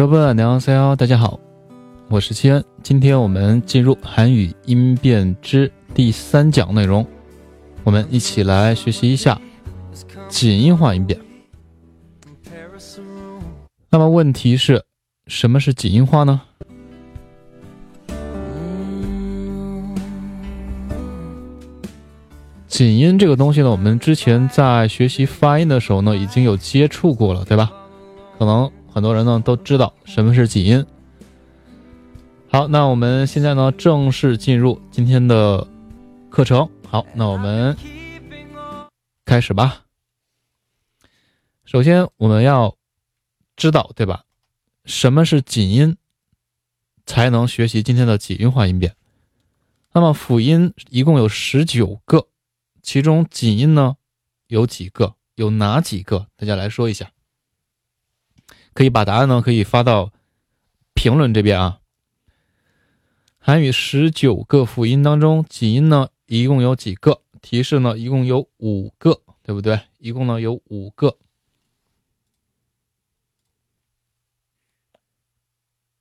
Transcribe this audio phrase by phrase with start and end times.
[0.00, 1.38] 各位伴，你好，大家好，
[2.08, 7.06] 我是七恩，今天我们进入韩语音变之第三讲内容，
[7.84, 9.38] 我们一起来学习一下。
[10.26, 11.20] 紧音化音变。
[13.90, 14.82] 那么问题是
[15.26, 16.40] 什么是紧音化呢？
[22.66, 27.70] 紧音这个东西呢，我们之前在学习发音的时候呢，已经有接触过了，对吧？
[28.38, 28.72] 可能。
[28.92, 30.84] 很多人呢都知道什么是紧音。
[32.48, 35.66] 好，那我们现在呢正式进入今天的
[36.28, 36.68] 课程。
[36.88, 37.76] 好，那我们
[39.24, 39.84] 开始吧。
[41.64, 42.76] 首先，我们要
[43.56, 44.24] 知道，对吧？
[44.84, 45.96] 什么是紧音，
[47.06, 48.96] 才能学习今天的几音化音变。
[49.92, 52.26] 那么辅音一共有十九个。
[52.82, 53.96] 其中紧音呢
[54.48, 55.14] 有几个？
[55.36, 56.26] 有哪几个？
[56.36, 57.12] 大家来说一下。
[58.72, 60.12] 可以把答案呢可以发到
[60.94, 61.80] 评论这边啊。
[63.38, 67.22] 韩语十九个辅音当中，紧音呢一共有几个？
[67.40, 69.80] 提示呢一共有五个，对不对？
[69.98, 71.16] 一共呢有五个。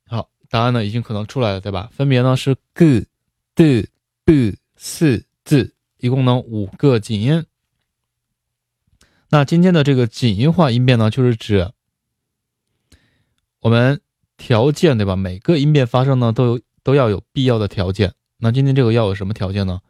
[0.05, 1.89] 好，答案呢已经可能出来了，对吧？
[1.93, 3.07] 分别呢是 g、
[3.55, 3.89] d、
[4.25, 5.73] b、s、z。
[6.01, 7.45] 一共呢五个紧音，
[9.31, 11.73] 那今天的这个紧音化音变呢，就是指
[13.59, 14.01] 我们
[14.37, 15.15] 条件对吧？
[15.15, 18.13] 每个音变发生呢都有都要有必要的条件。
[18.37, 19.81] 那今天这个要有什么条件呢？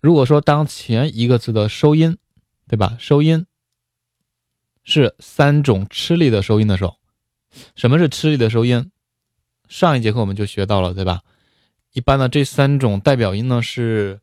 [0.00, 2.18] 如果说当前一个字的收音
[2.68, 2.96] 对吧？
[2.98, 3.46] 收音
[4.84, 6.96] 是三种吃力的收音的时候，
[7.74, 8.90] 什么是吃力的收音？
[9.68, 11.22] 上一节课我们就学到了对吧？
[11.92, 14.20] 一般呢这三种代表音呢是。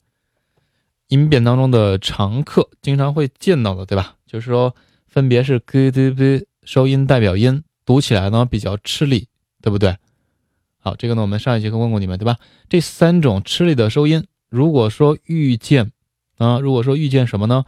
[1.10, 4.16] 音变当中的常客经常会见到的，对吧？
[4.26, 4.74] 就是说，
[5.06, 9.28] 分别是 g d b 收音代表音，读起来呢比较吃力，
[9.62, 9.98] 对不对？
[10.80, 12.38] 好，这个呢我们上一节课问过你们，对吧？
[12.70, 15.92] 这三种吃力的收音，如果说遇见
[16.38, 17.66] 啊，如果说遇见什么呢？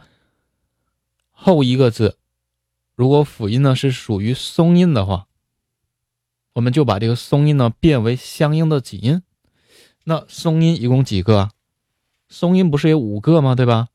[1.30, 2.18] 后一个字，
[2.94, 5.26] 如果辅音呢是属于松音的话，
[6.54, 9.22] 我们就把这个松音呢变为相应的紧音。
[10.04, 11.50] 那松音一共几个？
[12.28, 13.54] 松音不是有五个吗？
[13.54, 13.88] 对吧？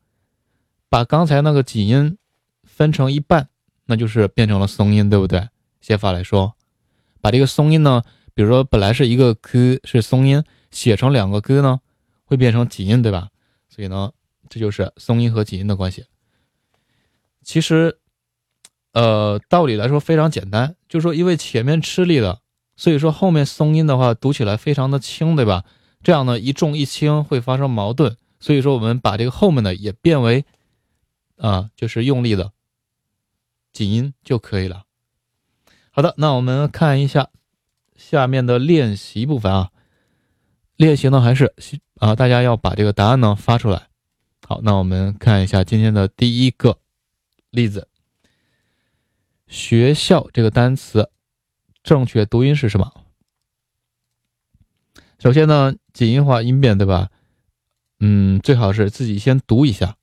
[0.90, 2.18] 把刚才那个紧音
[2.64, 3.50] 分成一半，
[3.86, 5.48] 那就是变成了松音，对不对？
[5.82, 6.54] 写法来说，
[7.20, 8.04] 把这个松音呢，
[8.34, 11.82] 比如说本来是一个 k 是松音，写成两个 g 呢，
[12.24, 13.30] 会变成紧音，对吧？
[13.68, 14.12] 所以呢，
[14.48, 16.06] 这就是松音和紧音的关系。
[17.44, 18.00] 其实，
[18.94, 22.42] 呃，道理来说非常简单，就是说因为前面吃力了，
[22.76, 25.66] 所以说后面松音的话读起来非常的轻，对吧？
[26.04, 28.18] 这样呢，一重一轻会发生矛盾。
[28.40, 30.46] 所以说，我们把这个后面的也变为，
[31.38, 32.52] 啊，就是用力的
[33.72, 34.84] 紧音就可以了。
[36.02, 37.30] 好的，那我们看一下
[37.96, 39.70] 下面的练习部分啊。
[40.76, 41.54] 练习呢还是
[42.00, 43.84] 啊，大家要把这个答案呢发出来。
[44.48, 46.80] 好，那我们看一下今天的第一个
[47.52, 47.88] 例子。
[49.46, 51.12] 学校这个单词
[51.84, 52.92] 正确读音是什么？
[55.20, 57.10] 首先呢，紧音化音变，对吧？
[58.00, 59.98] 嗯，最好是自己先读一下，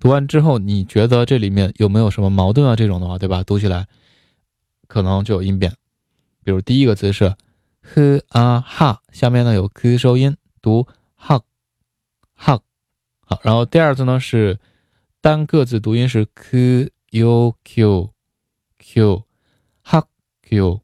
[0.00, 2.74] 读完之后，你觉得这里面有没有什么矛盾啊？
[2.74, 3.42] 这种的话，对吧？
[3.42, 3.86] 读起来
[4.94, 5.74] 可能就有音变。
[6.44, 7.34] 比如第一个字是
[7.82, 11.42] h a 哈，下面呢有 k 收音，读 h
[12.36, 12.62] h
[13.26, 14.60] 好，然后第二个字呢是
[15.20, 18.12] 单个字读音是 k u q
[18.78, 19.24] q
[19.82, 20.06] h
[20.42, 20.80] q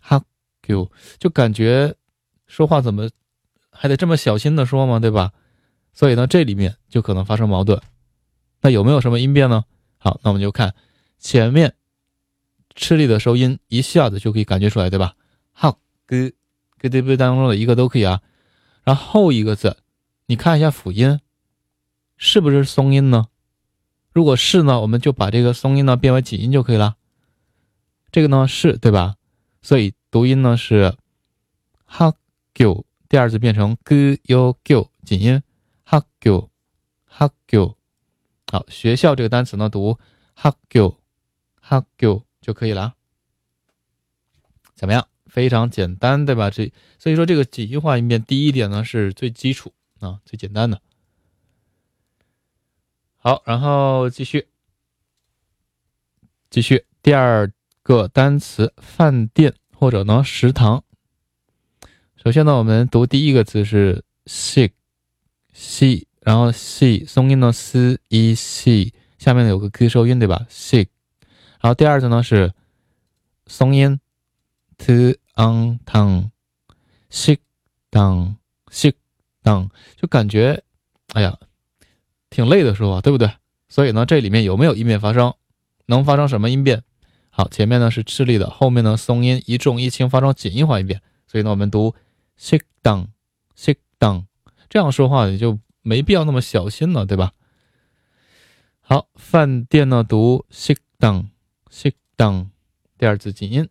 [0.00, 0.24] h
[0.62, 1.96] q，就感觉
[2.46, 3.10] 说话怎么
[3.72, 5.32] 还得这么小心的说嘛，对吧？
[5.92, 7.82] 所以呢，这里面就可能发生矛盾。
[8.60, 9.64] 那有没有什么音变呢？
[9.98, 10.72] 好，那我们就看
[11.18, 11.74] 前面
[12.74, 15.14] 吃力的收音，一下子就可以感觉出来，对吧？
[15.52, 15.76] 哈
[16.08, 16.32] ，ge
[16.80, 18.20] ge d 当中的一个都可以啊。
[18.82, 19.78] 然后一个字，
[20.26, 21.20] 你看一下辅音，
[22.16, 23.28] 是不是松音呢？
[24.12, 26.96] 如果是呢，我们就把这个松音呢变为紧音就可以了。
[28.12, 29.16] 这个呢是对吧？
[29.62, 30.94] 所以读音呢是
[31.84, 32.12] h a
[32.52, 35.42] g u 第二次变成 g u g 紧音
[35.84, 36.50] h a g u
[37.06, 37.76] h g u
[38.50, 39.98] 好，学校这个单词呢读
[40.34, 40.96] h a g u
[41.60, 42.94] h g u 就可以了。
[44.74, 45.08] 怎么样？
[45.26, 46.50] 非常简单，对吧？
[46.50, 50.82] 这所以说这个几句话音变，第一点呢是最基础啊，最简单的。
[53.16, 54.46] 好，然后继续，
[56.50, 57.50] 继续第二
[57.82, 60.84] 个单词饭店或者呢食堂。
[62.22, 64.72] 首先呢，我们读第一个字是 sick。
[65.56, 70.90] c，然后 c 松音呢 s e c，下面呢有个 k 收音对吧 s i c
[71.64, 72.52] 然后第二组呢是
[73.46, 73.98] 松音
[74.76, 76.28] t ang tang
[77.10, 77.38] si
[77.90, 78.34] do
[78.70, 78.92] si
[79.42, 80.62] doang 就感觉
[81.14, 81.38] 哎呀
[82.28, 83.30] 挺累的说话对不对？
[83.66, 85.32] 所以呢这里面有没有音变发生？
[85.86, 86.82] 能发生什么音变？
[87.30, 91.94] 好前面呢是智力的后面呢松音一重一轻发生简易化音变所以呢我们读
[92.38, 93.06] si doang
[93.56, 94.26] si doang
[94.68, 97.32] 这样说话也就没必要那么小心了对吧？
[98.82, 101.28] 好饭店呢读 si doang
[101.74, 102.50] 식 당，
[102.96, 103.68] 第二字静音。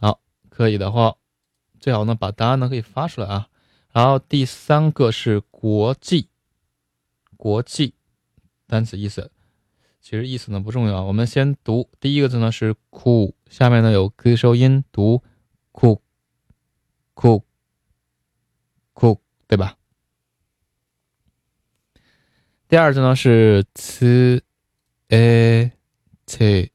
[0.00, 1.18] 好，可以的话，
[1.78, 3.48] 最好呢把答案呢可以发出来啊。
[3.92, 6.30] 然后第三个是国际，
[7.36, 7.94] 国际。
[8.66, 9.30] 单词意思，
[10.00, 11.04] 其实意思呢不重要。
[11.04, 15.22] 我们先读第一个字呢是苦，下面呢有 k 收音，读
[15.70, 16.02] 苦
[17.14, 17.44] 苦
[18.94, 19.76] 苦，对吧？
[22.70, 24.40] 第二字呢是 c
[25.08, 25.72] a
[26.24, 26.70] c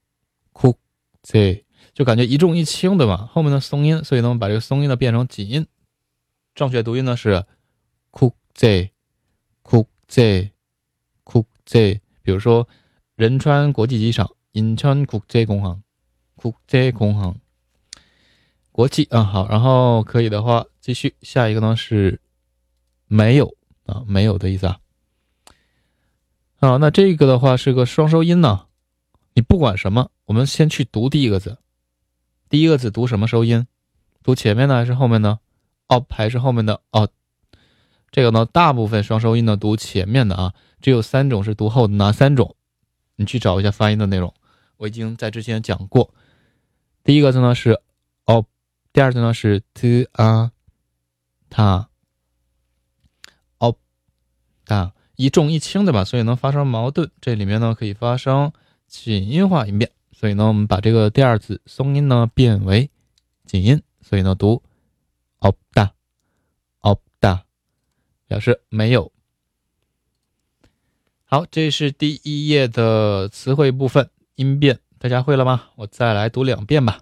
[0.52, 0.78] 苦
[1.24, 1.64] c，
[1.94, 3.30] 就感觉一重一轻，对吧？
[3.32, 5.66] 后面的松音，所以呢我们把这个松音呢变成紧音。
[6.54, 7.46] 正确读音呢是
[8.12, 8.92] 苦 z
[9.64, 10.52] 苦 z。
[11.64, 12.68] 这比如说
[13.16, 15.82] 仁川国际机场，仁川国际空航，
[16.36, 17.38] 国际空航，
[18.74, 22.20] 国际啊好，然后可以的话继续下一个呢是
[23.08, 23.56] 没有
[23.86, 24.78] 啊没有的意思啊，
[26.74, 28.66] 啊那这个的话是个双收音呢，
[29.34, 31.58] 你不管什么，我们先去读第一个字，
[32.50, 33.68] 第一个字读什么收音？
[34.24, 35.40] 读前面的还是后面呢？
[35.88, 37.10] 哦还是后面的哦？
[38.10, 40.54] 这个呢大部分双收音呢读前面的啊。
[40.82, 42.56] 只有三种是读后的，哪三种？
[43.16, 44.34] 你去找一下发音的内容，
[44.78, 46.14] 我已经在之前讲过。
[47.04, 47.82] 第一个字呢是
[48.26, 48.46] 哦
[48.92, 50.52] 第二字呢是 t a
[51.50, 51.88] ta
[53.58, 53.78] o
[54.66, 56.04] ta，一重一轻，对吧？
[56.04, 57.10] 所以能发生矛盾。
[57.22, 58.52] 这里面呢可以发生
[58.88, 62.90] 紧音化音变，所以呢我们把这个第二次松音呢变为
[63.46, 64.62] 紧音，所以呢读
[65.40, 65.92] opda
[66.82, 67.42] opda
[68.28, 69.12] 表示没有。
[71.24, 75.70] 好，这是第一页的词汇部分音变，大家会了吗？
[75.76, 77.02] 我再来读两遍吧。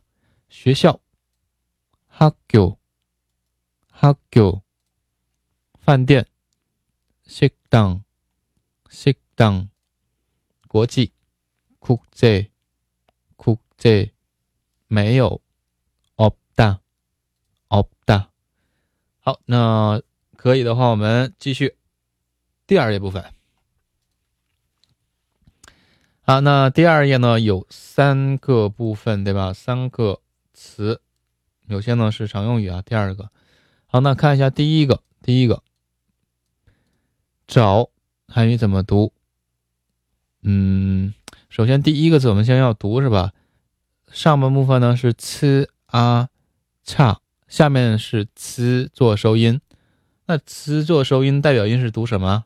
[0.49, 1.01] 学校
[2.07, 2.77] h a g u
[3.89, 4.61] h a g u
[5.79, 6.27] 饭店
[7.25, 9.68] s h i k 당식 당，
[10.66, 11.12] 国际，
[11.80, 14.12] 국제국 제，
[14.86, 15.40] 没有，
[16.16, 16.80] 없다없다
[19.20, 20.00] 好，那
[20.36, 21.76] 可以的话，我们继续
[22.66, 23.24] 第二页部分。
[26.22, 29.52] 好，那第二页呢有三个部分，对吧？
[29.52, 30.20] 三个
[30.52, 31.00] 词，
[31.66, 32.82] 有些呢是常用语啊。
[32.82, 33.30] 第二个，
[33.86, 35.61] 好，那看一下第一个，第一个
[37.47, 37.89] 找
[38.27, 39.13] 汉语怎么读？
[40.41, 41.13] 嗯，
[41.49, 43.31] 首先第一个字我们先要读是吧？
[44.11, 46.29] 上半部分呢是 c a
[46.83, 47.17] c，
[47.47, 49.59] 下面是 c 做收音。
[50.25, 52.45] 那 c 做收音代表音是读什么？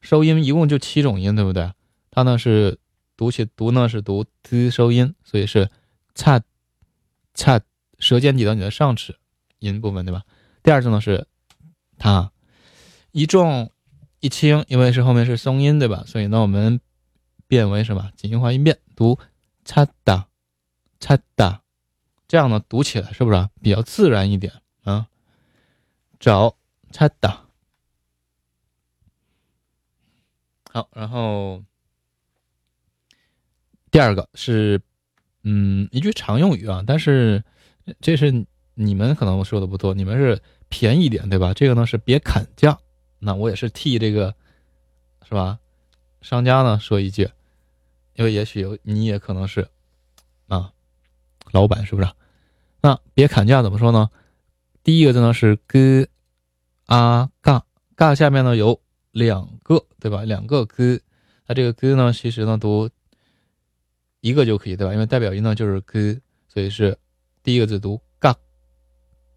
[0.00, 1.72] 收音一共就七种音，对不对？
[2.10, 2.78] 它呢是
[3.16, 5.70] 读起读呢是读 t 收音，所以是
[6.14, 6.40] 恰
[7.34, 7.60] 恰
[7.98, 9.16] 舌尖抵到你的上齿
[9.58, 10.22] 音部分，对吧？
[10.62, 11.26] 第二字呢是
[11.98, 12.30] 它
[13.12, 13.70] 一重
[14.20, 16.04] 一轻，因为是后面是松音，对吧？
[16.06, 16.80] 所以呢我们
[17.46, 19.18] 变为什么紧音化音变，读
[19.64, 20.28] 擦哒
[21.00, 21.62] 擦哒，
[22.26, 25.08] 这样呢读起来是不是比较自然一点啊？
[26.18, 26.56] 找
[26.90, 27.46] 恰哒，
[30.72, 31.62] 好，然后。
[33.90, 34.82] 第二个是，
[35.44, 37.42] 嗯，一句常用语啊，但是
[38.02, 41.54] 这是你们可能说的不多，你们是便宜点，对吧？
[41.54, 42.78] 这个呢是别砍价，
[43.18, 44.34] 那我也是替这个，
[45.26, 45.58] 是吧？
[46.20, 47.30] 商家呢说一句，
[48.14, 49.68] 因为也许有你也可能是
[50.48, 50.72] 啊，
[51.52, 52.08] 老板是不是？
[52.80, 54.10] 那别砍价怎么说呢？
[54.82, 56.08] 第一个字呢是 g
[56.86, 57.62] a ga
[57.96, 58.80] ga 下面呢有
[59.12, 60.22] 两个，对吧？
[60.24, 61.00] 两个 g，
[61.46, 62.90] 它这个 g 呢其实呢读。
[64.20, 64.92] 一个就可以，对吧？
[64.92, 66.98] 因为代表音呢就是 g，所以是
[67.44, 68.34] 第一个字读 g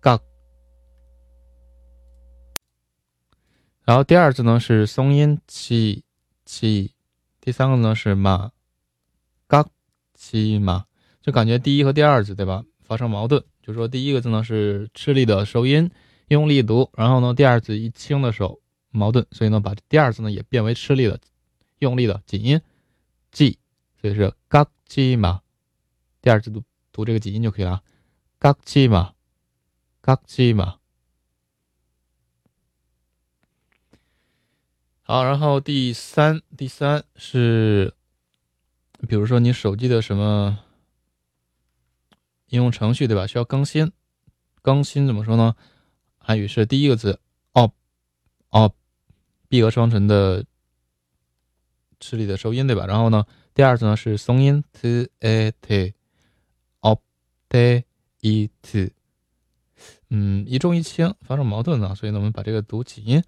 [0.01, 0.19] g，
[3.83, 6.03] 然后第二字呢是松音七
[6.45, 6.91] 七
[7.39, 8.51] 第三个呢是马，
[9.47, 9.67] 嘎
[10.13, 10.85] 七马，
[11.21, 15.89] 就感觉第一和第二字对吧发生矛盾，就说第一个字呢是吃力的收音，
[16.27, 18.61] 用力读，然后呢第二字一轻的时候
[18.91, 21.19] 矛盾，所以呢把第二字呢也变为吃力的
[21.79, 22.61] 用力的紧音
[23.31, 23.57] g。
[23.99, 25.41] 所以是嘎叽嘛，
[26.21, 27.83] 第二次读读这个紧音就可以了。
[28.39, 29.13] 嘎叽嘛，
[30.01, 30.77] 嘎叽嘛。
[35.11, 37.93] 好，然后第三，第三是
[39.09, 40.57] 比如说你手机的什么
[42.47, 43.27] 应用程序，对吧？
[43.27, 43.91] 需要更新，
[44.61, 45.53] 更新怎么说呢？
[46.17, 47.19] 韩语是第一个字
[47.51, 47.73] 哦
[48.51, 48.73] 哦，
[49.49, 50.45] 闭合双唇的
[51.99, 52.85] 吃力的收音，对吧？
[52.85, 55.93] 然后呢，第二字呢是松音 t a t
[56.79, 57.03] o p
[57.49, 57.83] t
[58.21, 58.93] e t，
[60.09, 63.21] 嗯，一重一轻，发生矛盾呢，所以呢，我们把这个读起音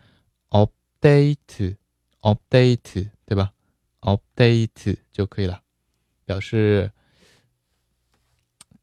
[1.03, 1.77] update
[2.21, 3.53] update，对吧？
[4.01, 5.63] update 就可以了，
[6.25, 6.93] 表示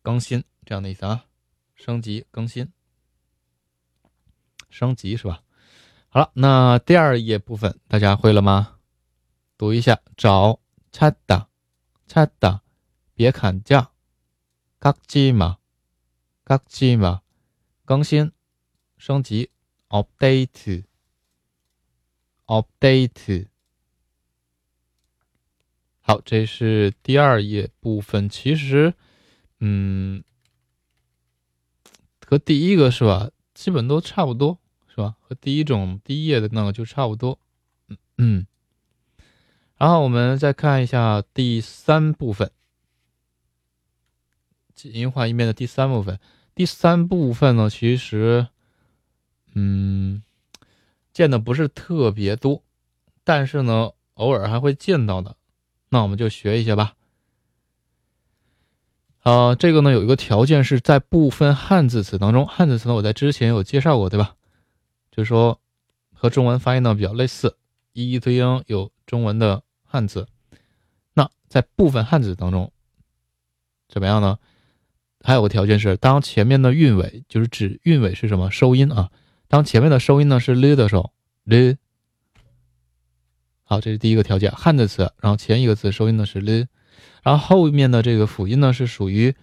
[0.01, 1.25] 更新这样的意思啊，
[1.75, 2.71] 升级更新。
[4.69, 5.41] 升级是吧？
[6.09, 8.79] 好了，那第二页部分大家会了吗？
[9.57, 10.59] 读一下：找
[10.91, 11.47] 찾 다，
[12.07, 12.61] 찾 다，
[13.13, 13.91] 别砍价，
[14.79, 15.57] 깎지 마，
[16.45, 17.21] 깎지 마，
[17.85, 18.31] 更新
[18.97, 19.51] 升级
[22.50, 23.46] update。
[26.00, 28.28] 好，这是第二页部分。
[28.28, 28.94] 其实，
[29.60, 30.24] 嗯，
[32.26, 33.30] 和第一个是吧？
[33.54, 35.14] 基本都差不多，是吧？
[35.20, 37.38] 和第一种第一页的那个就差不多，
[38.18, 38.44] 嗯。
[39.76, 42.50] 然后我们再看一下第三部分，
[44.82, 46.18] 音画一面的第三部分。
[46.54, 48.48] 第三部分呢，其实，
[49.54, 50.22] 嗯，
[51.12, 52.62] 见的不是特别多，
[53.24, 55.36] 但是呢，偶尔还会见到的。
[55.88, 56.94] 那我们就学一下吧。
[59.20, 64.34] 啊，这个呢有一个条件是在部分汉字词当中，汉字词呢我在之前有介绍过，对吧？
[65.10, 65.60] 就是说
[66.14, 67.56] 和中文发音呢比较类似，
[67.92, 70.26] 一一对应有中文的汉字。
[71.12, 72.72] 那在部分汉字当中
[73.88, 74.38] 怎么样呢？
[75.22, 79.10] 还有个条件是，当前面的韵尾，就是指韵尾是什么收音啊？
[79.50, 81.12] 当前面的收音呢是 l 的时候
[81.44, 81.76] ，l。
[83.64, 86.68] 好，这是第一个条件，汉字词，然后前一个字收音呢是 l。
[87.24, 89.34] 然后后面的这个辅音呢是属于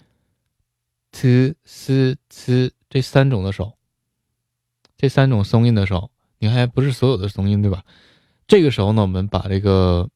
[1.12, 3.74] t、s、c 这三种的时候，
[4.96, 7.84] 这三种松音的时候，你看不是所有的松音对吧？
[8.46, 10.08] 这个时候呢，我们把这个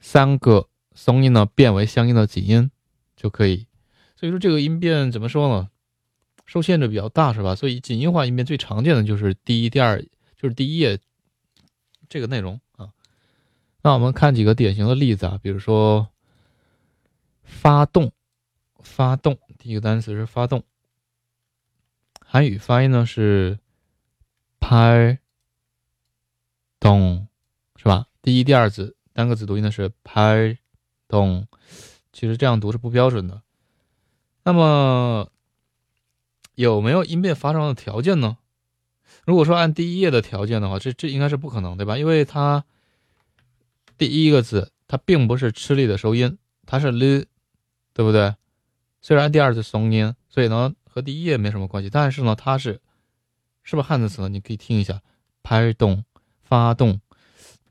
[0.00, 2.72] 三个松音呢变为相应的紧音
[3.14, 3.68] 就可以。
[4.16, 5.68] 所以说这个音变怎么说呢？
[6.44, 7.54] 受限制比较大是吧？
[7.54, 10.02] 所以紧音化音变最常见的就是第一、第二，
[10.36, 10.98] 就是第一页
[12.08, 12.92] 这个内容啊。
[13.82, 16.08] 那我们看几个典型的例子啊，比如说
[17.42, 18.12] 发动，
[18.80, 20.62] 发动，第一个单词是发动，
[22.20, 23.58] 韩语发音呢是
[24.60, 25.18] 拍
[26.78, 27.28] 动，
[27.76, 28.06] 是吧？
[28.20, 30.58] 第一、第二字单个字读音呢是拍
[31.08, 31.46] 动，
[32.12, 33.42] 其实这样读是不标准的。
[34.44, 35.28] 那么
[36.54, 38.38] 有没有音变发生的条件呢？
[39.24, 41.96] 如果说按第一页的条件的话，这这应该是不可能，对吧？
[41.98, 42.64] 因为它。
[43.98, 47.24] 第一个字它并不是吃力的收音，它是 l，
[47.92, 48.34] 对不对？
[49.00, 52.80] 虽然第二次松音，所以呢和第一页没什么关系，但是呢它是
[53.62, 54.28] 是不是汉字词呢？
[54.28, 55.00] 你可以听一下，
[55.44, 56.04] 拍动、
[56.42, 57.00] 发动，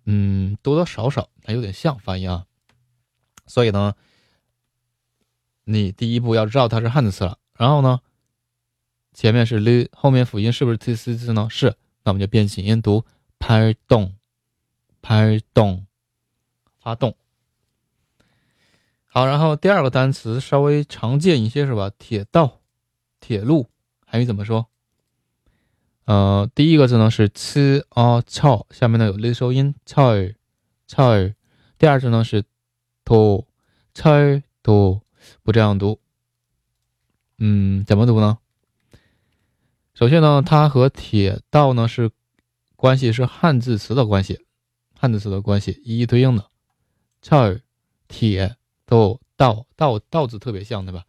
[0.06, 2.46] 嗯，多多少少它有点像发音啊。
[3.46, 3.96] 所以呢，
[5.66, 7.40] 你第一步要知道它是汉字词了。
[7.58, 8.00] 然后呢，
[9.14, 11.48] 前面是 l，后面辅音是不是 t c 字呢？
[11.50, 13.06] 是，那我们就变紧音读
[13.40, 14.16] 拍动，
[15.02, 15.86] 拍动。
[16.84, 17.16] 发动，
[19.06, 21.92] 好，然后第二个单词稍微常见一些是吧？
[21.96, 22.62] 铁道、
[23.20, 23.70] 铁路，
[24.04, 24.66] 韩语怎么说？
[26.06, 31.36] 呃，第一个字呢是 c a c 下面呢有 l 收音，ch，ch
[31.78, 32.46] 第二字呢是
[33.06, 35.02] to，ch，to，
[35.44, 36.00] 不这样读。
[37.38, 38.40] 嗯，怎么读呢？
[39.94, 42.12] 首先呢，它和铁道呢是
[42.76, 44.46] 关系是汉字词的关系，
[44.98, 46.46] 汉字词的关系一一对应的，
[47.30, 47.62] 儿
[48.08, 48.56] 铁
[48.86, 51.04] 豆道道道字特别像，对吧？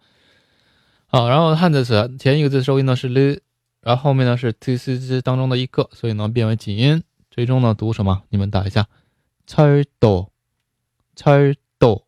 [1.07, 3.41] 好，然后汉字词前一个字收音呢是 l，
[3.81, 8.25] 然后后面呢是 t c z 当中的一个，所以呢变为紧音，最终呢读什么？
[8.31, 8.89] 你们打一下，
[9.57, 10.33] 儿斗，
[11.25, 12.05] 儿斗，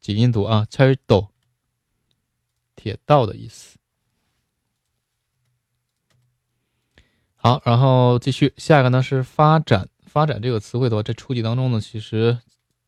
[0.00, 1.28] 紧音读啊，儿斗，
[2.74, 3.76] 铁道的意思。
[7.44, 12.38] 好，然后继续，下一个呢是发展，发展这个词汇的话，在初级当中呢，其实。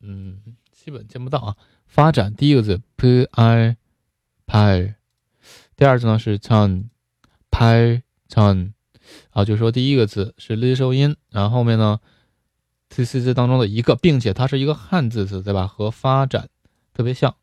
[0.00, 0.40] 嗯，
[0.72, 1.56] 基本见不到啊。
[1.84, 3.76] 发展第一个字 p i
[4.46, 4.94] pi，
[5.76, 6.84] 第二字呢是 chan
[7.50, 8.72] pi chan，
[9.28, 12.00] 啊，就是说第一个字是 l 收音，然后后面呢
[12.88, 15.66] t c 字当中的一个，并且它是一个汉字词，对吧？
[15.66, 16.48] 和发展
[16.94, 17.34] 特别像。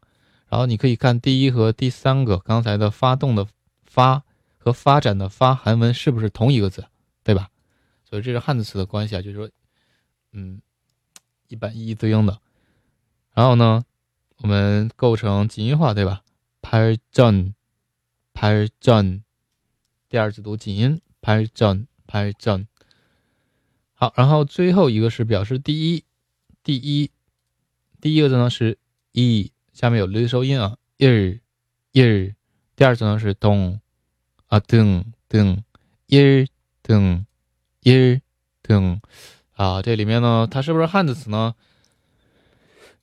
[0.50, 3.46] 然后你可以看第一和第三个，刚才的发动的
[3.86, 4.24] 发
[4.58, 6.86] 和发展的发，韩文是不是同一个字，
[7.24, 7.50] 对吧？
[8.04, 9.50] 所以这是汉字词的关系啊，就是说，
[10.34, 10.62] 嗯，
[11.48, 12.40] 一般一一对应的。
[13.34, 13.84] 然后呢，
[14.38, 16.24] 我们构成锦音化，对吧
[16.62, 17.54] ？per john
[18.34, 19.22] per john，
[20.10, 22.68] 第二字读锦音 per john per john。
[23.94, 26.04] 好，然后最后一个是表示第一，
[26.62, 27.10] 第一，
[28.00, 28.78] 第一个字呢是
[29.14, 31.40] e，下面有绿收音啊，ear
[31.94, 32.36] ear。
[32.76, 33.80] 第二字呢是 dong
[34.48, 35.64] 啊，dun dun
[36.10, 36.48] ear
[36.84, 37.26] 噔
[37.84, 38.22] ir
[38.62, 39.00] 噔。
[39.54, 41.56] 啊，这里面呢，它是不是汉字词呢？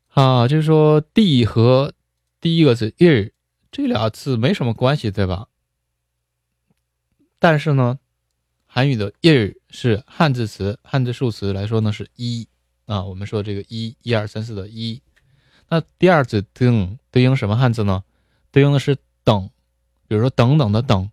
[0.08, 1.94] 啊，就是说 “d” 和
[2.40, 3.30] 第一个字 “ir”
[3.70, 5.46] 这俩字没什么关系，对吧？
[7.38, 8.00] 但是呢，
[8.66, 12.48] 韩语的 “ir” 是汉字词，汉字数词来说呢是一
[12.86, 13.04] 啊。
[13.04, 15.00] 我们说这个一、一二三四的一，
[15.68, 18.02] 那第二字 “deng” 对应什么汉字呢？
[18.50, 19.48] 对应的是等，
[20.08, 21.08] 比如说等等的等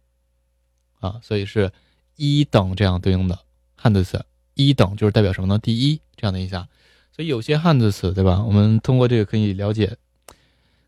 [0.99, 1.71] 啊，所以是
[2.17, 3.39] 一等这样对应的
[3.75, 4.25] 汉字词。
[4.53, 5.59] 一等就是代表什么呢？
[5.59, 6.67] 第一这样的意思啊，
[7.15, 8.43] 所以有些汉字词，对吧？
[8.43, 9.97] 我们通过这个可以了解，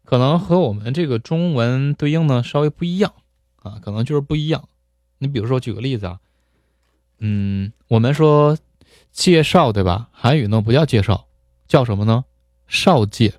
[0.03, 3.13] 可能和我们这个中文对应呢稍微不一样
[3.62, 4.67] 啊，可能就是不一样。
[5.19, 6.19] 你比如说举个例子啊，
[7.19, 8.57] 嗯，我们说
[9.12, 10.09] 介绍，对吧？
[10.12, 11.27] 韩语呢不叫介绍，
[11.67, 12.25] 叫什么呢？
[12.67, 13.33] 少介。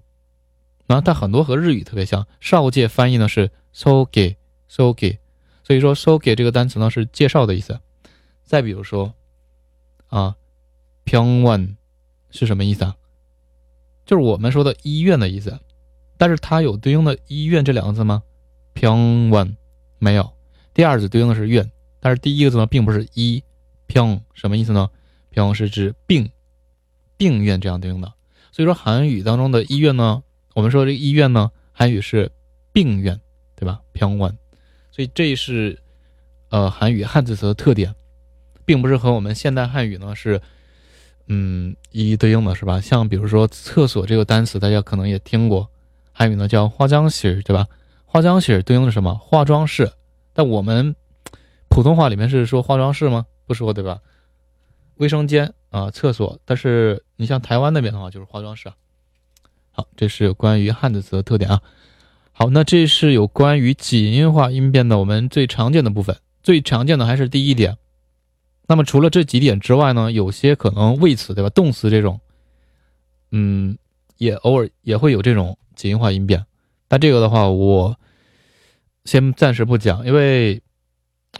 [0.86, 4.36] 那它很多和日语特别像，少介翻译呢是 so ge
[4.68, 5.18] so ge，
[5.70, 7.78] 所以说 so 给这个单词呢是介绍的意思。
[8.42, 9.14] 再比如说
[10.08, 10.34] 啊
[11.04, 11.76] pyongwan
[12.32, 12.96] 是什么意思啊？
[14.04, 15.56] 就是我们说的医院的意思。
[16.18, 18.24] 但是它有对应的医院这两个字吗
[18.74, 19.54] ？Pyongwan
[20.00, 20.32] 没有。
[20.74, 23.40] 第二字对应的是院但是第一个字呢并不是医
[23.86, 24.90] pyong 什么意思呢
[25.32, 26.32] ？Pyong 是指病
[27.16, 28.12] 病院这样对应的。
[28.50, 30.24] 所以说韩语当中的医院呢
[30.54, 32.32] 我们说这医院呢韩语是
[32.72, 33.20] 病院
[33.54, 34.34] 对吧？Pyongwan
[35.00, 35.78] 所以这是
[36.50, 37.94] 呃韩语汉字词的特点。
[38.66, 40.38] 并不是和我们现代汉语呢是，
[41.26, 42.78] 嗯，一一对应的是吧？
[42.82, 45.66] 像比如说厕所这个单词，大家可能也听过，
[46.12, 47.66] 汉语呢叫化妆室，对吧？
[48.04, 49.14] 化妆室对应的什么？
[49.14, 49.90] 化妆室。
[50.34, 50.94] 但我们
[51.70, 53.24] 普通话里面是说化妆室吗？
[53.46, 54.00] 不说，对吧？
[54.96, 56.38] 卫生间啊，厕所。
[56.44, 58.76] 但是你像台湾那边的话，就是化妆室啊。
[59.72, 61.62] 好，这是关于汉字词的特点啊。
[62.40, 67.76] 好，那这是有关于紧音化音变的我们最常见的部分，最常见的还是第一点。
[68.66, 71.50] 那么除了这几点之外呢，有些可能谓词对吧？
[71.50, 72.18] 动词这种，
[73.30, 73.76] 嗯，
[74.16, 76.46] 也偶尔也会有这种紧音化音变。
[76.88, 77.94] 但这个的话，我
[79.04, 80.62] 先暂时不讲，因为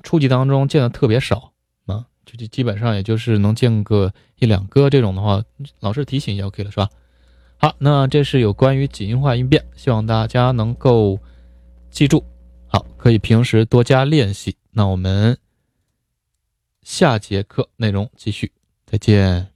[0.02, 1.54] 初级当中见的特别少
[1.86, 5.42] 啊，就基本上也就是能见个一两个这种的话，
[5.80, 6.90] 老师提醒也 OK 了，是吧？
[7.60, 11.20] 好，那这是有关于几音化音变，希望大家能够
[11.90, 12.24] 记住。
[12.66, 14.56] 好，可以平时多加练习。
[14.70, 15.36] 那我们。
[16.82, 18.50] 下节课内容继续，
[18.86, 19.49] 再见。